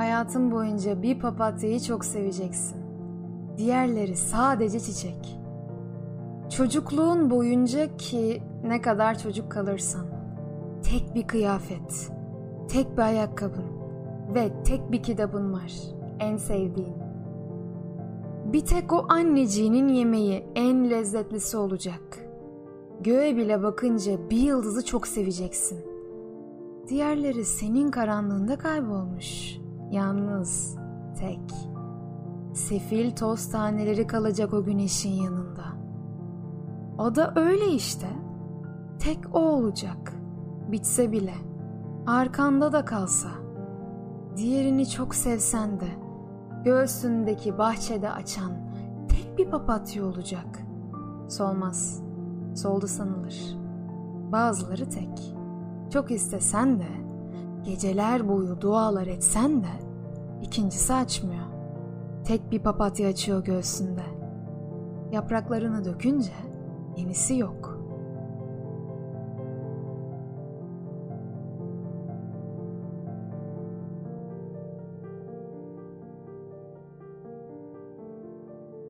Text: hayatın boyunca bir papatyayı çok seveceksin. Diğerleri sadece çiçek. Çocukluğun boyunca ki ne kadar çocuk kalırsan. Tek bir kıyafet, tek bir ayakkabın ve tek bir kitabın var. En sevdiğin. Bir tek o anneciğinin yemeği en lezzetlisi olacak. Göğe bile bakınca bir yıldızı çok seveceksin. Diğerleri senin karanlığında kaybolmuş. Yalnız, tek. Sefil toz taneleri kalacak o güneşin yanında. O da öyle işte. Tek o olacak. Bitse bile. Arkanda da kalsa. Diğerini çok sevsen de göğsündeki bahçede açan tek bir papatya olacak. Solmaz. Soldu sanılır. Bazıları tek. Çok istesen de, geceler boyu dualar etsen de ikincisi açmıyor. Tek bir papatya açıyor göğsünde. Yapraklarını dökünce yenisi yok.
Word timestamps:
hayatın 0.00 0.50
boyunca 0.50 1.02
bir 1.02 1.18
papatyayı 1.18 1.80
çok 1.80 2.04
seveceksin. 2.04 2.76
Diğerleri 3.58 4.16
sadece 4.16 4.80
çiçek. 4.80 5.38
Çocukluğun 6.50 7.30
boyunca 7.30 7.96
ki 7.96 8.42
ne 8.64 8.80
kadar 8.80 9.18
çocuk 9.18 9.52
kalırsan. 9.52 10.06
Tek 10.82 11.14
bir 11.14 11.26
kıyafet, 11.26 12.10
tek 12.68 12.96
bir 12.96 13.02
ayakkabın 13.02 13.64
ve 14.34 14.62
tek 14.64 14.92
bir 14.92 15.02
kitabın 15.02 15.52
var. 15.52 15.72
En 16.20 16.36
sevdiğin. 16.36 16.96
Bir 18.52 18.64
tek 18.64 18.92
o 18.92 19.06
anneciğinin 19.08 19.88
yemeği 19.88 20.46
en 20.54 20.90
lezzetlisi 20.90 21.56
olacak. 21.56 22.18
Göğe 23.00 23.36
bile 23.36 23.62
bakınca 23.62 24.30
bir 24.30 24.40
yıldızı 24.40 24.84
çok 24.84 25.06
seveceksin. 25.06 25.78
Diğerleri 26.88 27.44
senin 27.44 27.90
karanlığında 27.90 28.58
kaybolmuş. 28.58 29.60
Yalnız, 29.90 30.76
tek. 31.18 31.70
Sefil 32.54 33.10
toz 33.10 33.50
taneleri 33.50 34.06
kalacak 34.06 34.54
o 34.54 34.64
güneşin 34.64 35.12
yanında. 35.12 35.64
O 36.98 37.14
da 37.14 37.32
öyle 37.36 37.68
işte. 37.68 38.06
Tek 38.98 39.18
o 39.32 39.38
olacak. 39.38 40.12
Bitse 40.72 41.12
bile. 41.12 41.34
Arkanda 42.06 42.72
da 42.72 42.84
kalsa. 42.84 43.28
Diğerini 44.36 44.88
çok 44.88 45.14
sevsen 45.14 45.80
de 45.80 45.88
göğsündeki 46.64 47.58
bahçede 47.58 48.10
açan 48.10 48.52
tek 49.08 49.38
bir 49.38 49.50
papatya 49.50 50.04
olacak. 50.04 50.60
Solmaz. 51.28 52.02
Soldu 52.54 52.86
sanılır. 52.86 53.56
Bazıları 54.32 54.88
tek. 54.88 55.34
Çok 55.92 56.10
istesen 56.10 56.78
de, 56.78 57.09
geceler 57.64 58.28
boyu 58.28 58.60
dualar 58.60 59.06
etsen 59.06 59.62
de 59.62 59.90
ikincisi 60.42 60.94
açmıyor. 60.94 61.46
Tek 62.24 62.50
bir 62.52 62.58
papatya 62.58 63.08
açıyor 63.08 63.44
göğsünde. 63.44 64.04
Yapraklarını 65.12 65.84
dökünce 65.84 66.32
yenisi 66.96 67.38
yok. 67.38 67.79